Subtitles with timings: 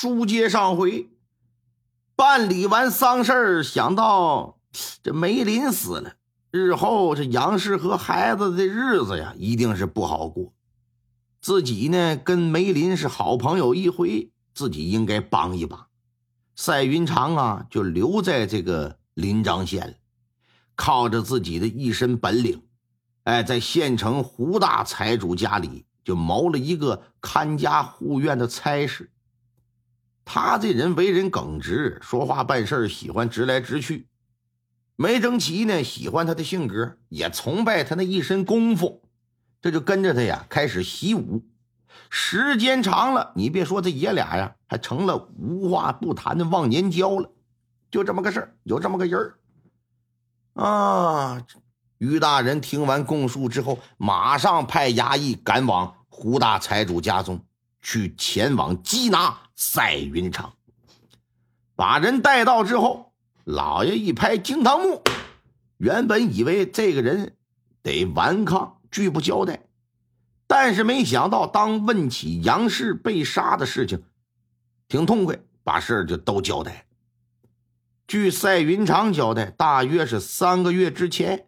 [0.00, 1.10] 书接上回，
[2.16, 4.58] 办理完丧事想到
[5.02, 6.14] 这梅林死了，
[6.50, 10.54] 日后这杨氏和孩子的日子呀，一定是不好过。
[11.42, 15.88] 自己呢，跟梅林是好朋友一回，自己应该帮一把。
[16.56, 19.94] 赛云长啊，就留在这个临漳县了，
[20.74, 22.62] 靠着自己的一身本领，
[23.24, 29.10] 哎，在县城胡大财主家里就谋了一个看家护院的差事。
[30.24, 34.08] 他这人为人耿直，说话办事喜欢直来直去。
[34.96, 39.02] 梅征奇呢，喜欢他的性格，也崇拜他那一身功夫，
[39.62, 41.42] 这就跟着他呀开始习武。
[42.10, 47.30] 时间长了，你别说这爷俩呀，还成了无话不谈的忘年交了。
[47.90, 51.42] 就这么个事儿，有这么个人儿啊。
[51.98, 57.44] 于大人听完供述之后，马上派衙役赶往胡大财主家中
[57.82, 60.54] 去，前往缉拿赛云长。
[61.74, 63.12] 把人带到之后，
[63.44, 65.02] 老爷一拍惊堂木，
[65.78, 67.36] 原本以为这个人
[67.82, 69.66] 得顽抗，拒不交代。
[70.46, 74.02] 但是没想到，当问起杨氏被杀的事情，
[74.88, 76.86] 挺痛快，把事儿就都交代。
[78.06, 81.46] 据赛云长交代，大约是三个月之前，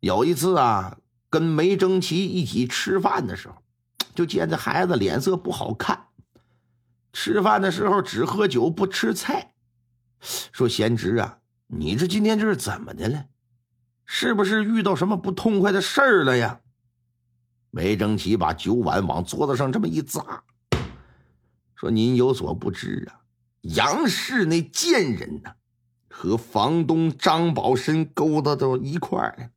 [0.00, 0.96] 有一次啊，
[1.28, 3.62] 跟梅征奇一起吃饭的时候，
[4.14, 6.06] 就见这孩子脸色不好看，
[7.12, 9.54] 吃饭的时候只喝酒不吃菜。
[10.52, 13.26] 说贤侄啊，你这今天这是怎么的了？
[14.06, 16.60] 是不是遇到什么不痛快的事儿了呀？
[17.70, 20.44] 梅征奇把酒碗往桌子上这么一砸，
[21.74, 23.20] 说：“您有所不知啊，
[23.62, 25.54] 杨氏那贱人呐，
[26.08, 29.50] 和房东张宝申勾搭到一块儿。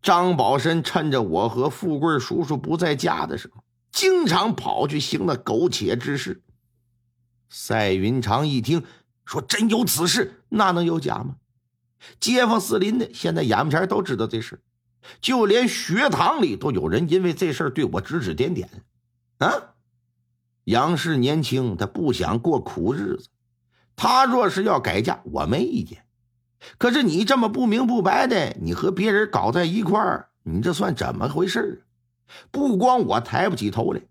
[0.00, 6.42] 张宝申趁着我和富贵叔叔不在家的时候，经常跑去行那苟且之事。”
[7.50, 8.84] 赛云长一听，
[9.24, 10.42] 说：“真有此事？
[10.48, 11.36] 那能有假吗？
[12.20, 14.60] 街坊四邻的现在眼巴前都知道这事。”
[15.22, 18.68] 就连学堂里都有人因为这事对我指指点点，
[19.38, 19.74] 啊！
[20.64, 23.28] 杨氏年轻，他不想过苦日子。
[23.96, 26.04] 他若是要改嫁，我没意见。
[26.76, 31.84] 可是你这么不明不白的，你和别人搞在一块儿，你这算怎么回事
[32.50, 34.02] 不光我抬不起头来，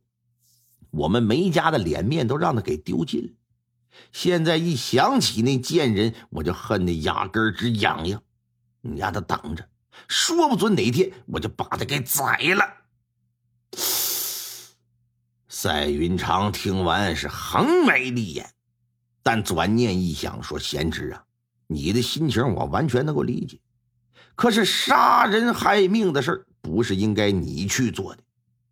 [0.89, 3.29] 我们梅家的脸面都让他给丢尽了。
[4.11, 8.21] 现在一想起那贱人，我就恨得牙根直痒痒。
[8.81, 9.67] 你让他等着。
[10.07, 12.63] 说不准哪天我就把他给宰了。
[15.49, 18.47] 赛云长听完是横眉立眼，
[19.23, 21.23] 但转念一想，说：“贤侄啊，
[21.67, 23.59] 你的心情我完全能够理解。
[24.35, 28.23] 可是杀人害命的事不是应该你去做的。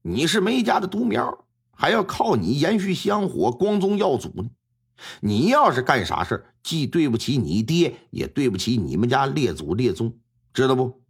[0.01, 4.49] 你是梅家的独苗，还要靠你延续香火、光宗耀祖呢。
[5.19, 10.13] 你要是干啥事既对不起你爹，也对不起你们家列祖列宗，
[10.53, 11.01] 知道不？”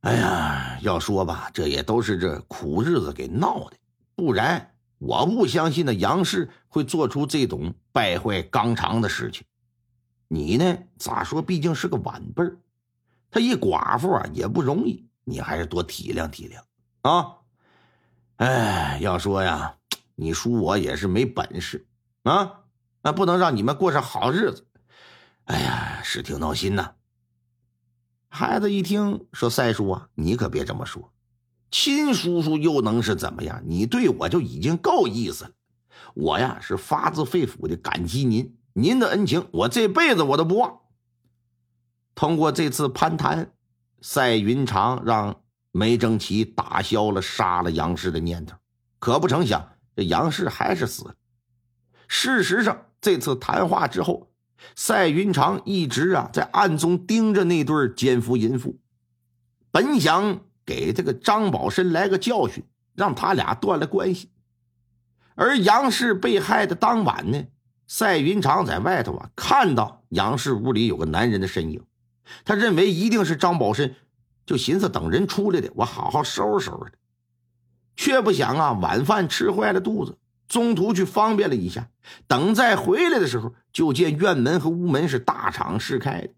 [0.00, 3.76] 哎呀，要说吧，这也都是这苦日子给闹的，
[4.14, 9.44] 不然我不相信那杨氏会做出这种败坏纲常的事情。
[10.28, 11.42] 你呢，咋说？
[11.42, 12.58] 毕竟是个晚辈儿，
[13.30, 17.38] 他一寡妇啊也不容易，你还是多体谅体谅啊。
[18.36, 19.76] 哎，要说呀，
[20.14, 21.86] 你叔我也是没本事
[22.24, 22.64] 啊，
[23.02, 24.66] 那不能让你们过上好日子。
[25.44, 26.94] 哎呀，是挺闹心呐。
[28.28, 31.12] 孩子一听说：“赛叔啊，你可别这么说，
[31.70, 33.62] 亲叔叔又能是怎么样？
[33.66, 35.50] 你对我就已经够意思了。
[36.14, 40.80] 我呀是发自肺腑的感激您，您的恩情我这辈子我都不忘。”
[42.14, 43.50] 通过这次攀谈，
[44.02, 45.40] 赛云长让
[45.72, 48.56] 梅正奇打消了杀了杨氏的念头。
[48.98, 51.14] 可不成想，这杨氏还是死了。
[52.06, 54.30] 事实上，这次谈话之后。
[54.76, 58.78] 赛云长一直啊在暗中盯着那对奸夫淫妇，
[59.70, 62.64] 本想给这个张宝申来个教训，
[62.94, 64.30] 让他俩断了关系。
[65.34, 67.44] 而杨氏被害的当晚呢，
[67.96, 71.84] 赛云长在外头啊看到杨氏屋里有个男人的身影，
[72.44, 73.94] 他认为一定是张宝申，
[74.44, 76.92] 就寻思等人出来的，我好好收拾收拾。
[77.94, 80.18] 却不想啊晚饭吃坏了肚子。
[80.48, 81.88] 中途去方便了一下，
[82.26, 86.30] 等再回来的时候，就见院门和屋门是大敞释开的，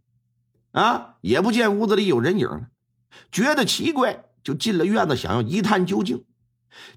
[0.78, 2.68] 啊，也不见屋子里有人影了，
[3.32, 6.22] 觉得奇怪，就进了院子，想要一探究竟。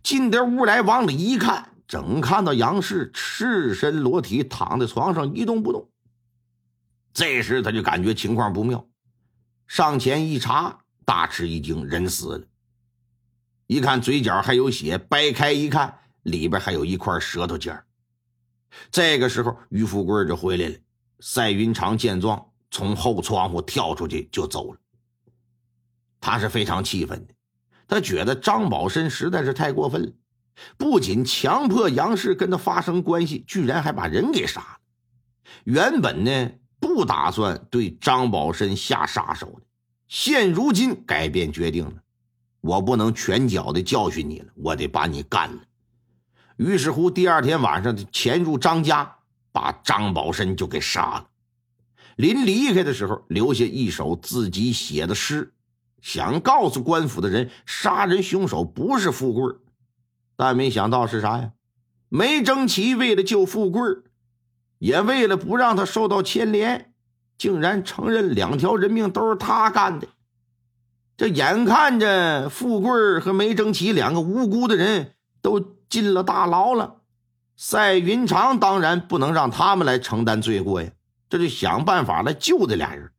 [0.04, 5.90] 进得屋来，往里一看，正看到杨氏赤身裸体躺在床上一动不动。
[7.12, 8.88] 这时他就感觉情况不妙，
[9.68, 12.46] 上前一查，大吃一惊，人死了。
[13.66, 16.00] 一看嘴角还有血，掰开一看。
[16.24, 17.82] 里边还有一块舌头尖
[18.92, 20.76] 这个时候，于富贵就回来了。
[21.22, 24.80] 赛云长见状，从后窗户跳出去就走了。
[26.20, 27.34] 他是非常气愤的，
[27.88, 30.12] 他觉得张宝身实在是太过分了，
[30.78, 34.78] 不仅强迫杨氏跟他发生关系，居然还把人给杀了。
[35.64, 39.62] 原本呢，不打算对张宝申下杀手的，
[40.08, 41.94] 现如今改变决定了，
[42.62, 45.62] 我不能拳脚的教训你了，我得把你干了。
[46.58, 49.16] 于是乎，第二天晚上潜入张家，
[49.52, 51.28] 把张宝申就给杀了。
[52.18, 55.54] 临离开的时候，留下一首自己写的诗，
[56.02, 59.56] 想告诉官府的人，杀人凶手不是富贵
[60.40, 61.52] 但没想到是啥呀？
[62.08, 63.82] 梅征奇为了救富贵
[64.78, 66.94] 也为了不让他受到牵连，
[67.38, 70.08] 竟然承认两条人命都是他干的。
[71.18, 75.78] 这眼看着富贵和梅征奇两个无辜的人都。
[75.90, 76.98] 进了大牢了，
[77.58, 80.92] 赛云长当然不能让他们来承担罪过呀，
[81.32, 83.10] 这就想办法来救这俩人。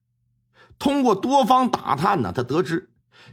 [0.78, 2.88] 通过多方打探呢，他得知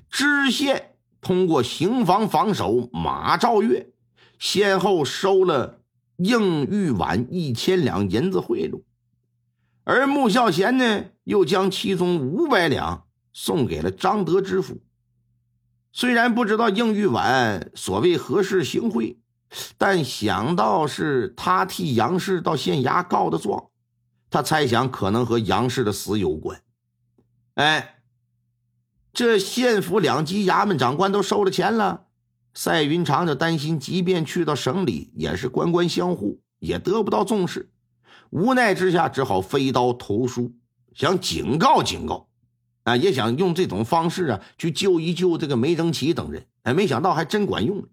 [0.09, 3.91] 知县通过刑房防守马兆月，
[4.39, 5.81] 先后收了
[6.17, 8.83] 应玉婉一千两银子贿赂，
[9.83, 14.81] 而穆孝贤呢，又将其中五百两送给了张德知府。
[15.91, 19.19] 虽然不知道应玉婉所谓何事行贿。
[19.77, 23.69] 但想到是他替杨氏到县衙告的状，
[24.29, 26.61] 他猜想可能和杨氏的死有关。
[27.53, 27.96] 哎，
[29.17, 32.03] 这县府两级衙门长官都收了钱了，
[32.53, 37.71] 赛云长就担心，即便去到省里，也是官官相护，也得不到重视。
[38.29, 40.53] 无奈之下，只好飞刀投书，
[40.93, 42.27] 想警告警告，
[42.83, 46.45] 啊，也想用这种方式啊去救一救这个梅征奇等人。
[46.61, 47.85] 哎，没想到还真管用了。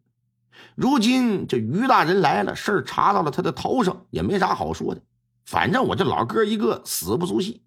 [0.75, 5.01] 如今这于大人来了，事儿查到了他的头上，也没啥好说的。
[5.47, 7.63] 反正我这老哥一个死不足惜，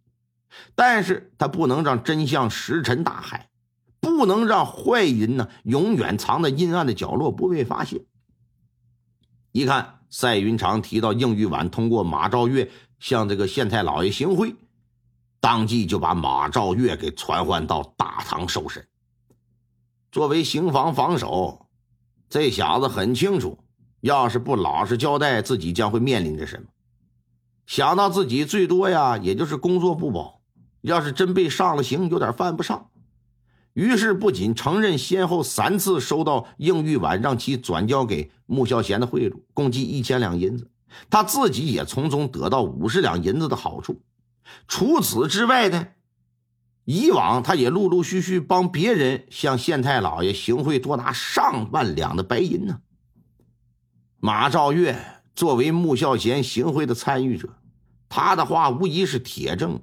[0.75, 3.49] 但是他不能让真相石沉大海，
[3.99, 8.01] 不能让坏人呢永远藏在阴暗的角落不被发现。
[9.51, 14.55] 一看赛云长提到应玉婉通过马兆月向这个县太老爷行贿，
[15.39, 18.87] 当即就把马兆月给传唤到大堂受审。
[20.11, 21.63] 作为刑房防守。
[22.29, 23.57] 这小子很清楚，
[24.01, 26.67] 要是不老实交代，自己将会面临着什么。
[27.65, 30.36] 想到自己最多呀，也就是工作不保；
[30.81, 32.89] 要是真被上了刑，有点犯不上。
[33.73, 40.71] 于是，不仅承认先后三次收到应玉婉让其转交给穆孝贤的贿赂，共计一千两银子，
[41.09, 44.01] 他自己也从中得到五十两银子的好处。
[44.67, 45.89] 除此之外呢？
[46.85, 52.79] 以往他也陆陆续续帮别人向县太老爷行贿，多达上万两的白银呢。
[54.19, 57.57] 马兆月作为穆孝贤行贿的参与者，
[58.09, 59.81] 他的话无疑是铁证。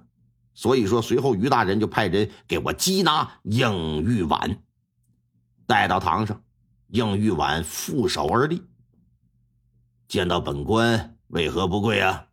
[0.54, 4.62] 所以说，随后于大人就派人给我缉拿应玉婉，
[5.66, 6.42] 带到堂上，
[6.88, 8.62] 应玉婉负手而立，
[10.08, 12.28] 见到本官为何不跪啊？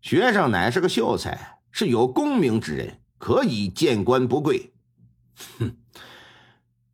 [0.00, 2.98] 学生乃是个秀才，是有功名之人。
[3.18, 4.72] 可以见官不跪，
[5.60, 5.76] 哼！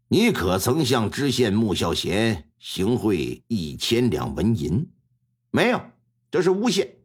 [0.08, 4.90] 你可曾向知县穆孝贤行贿一千两纹银？
[5.50, 5.80] 没有，
[6.30, 6.98] 这是诬陷。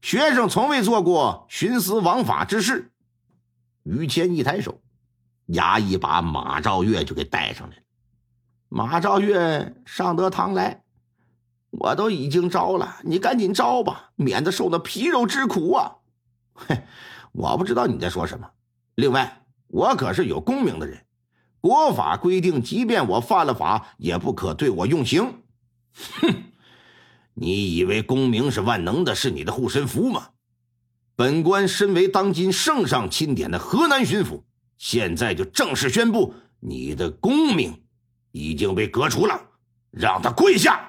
[0.00, 2.92] 学生从未做过徇私枉法之事。
[3.82, 4.80] 于谦一抬手，
[5.48, 7.82] 衙役把马兆月就给带上来了。
[8.68, 10.82] 马兆月上得堂来，
[11.70, 15.96] 我都已经招了，你赶紧招吧，免得受那皮肉之苦啊！
[16.54, 16.84] 嘿，
[17.32, 18.50] 我不知道你在说什么。
[18.94, 21.06] 另外，我可是有功名的人，
[21.60, 25.42] 国法规定，即便我犯了法，也不可对我用刑。
[26.20, 26.47] 哼！
[27.40, 30.30] 你以为功名是万能的，是你的护身符吗？
[31.14, 34.42] 本官身为当今圣上钦点的河南巡抚，
[34.76, 37.82] 现在就正式宣布，你的功名
[38.32, 39.40] 已经被革除了，
[39.90, 40.87] 让他跪下。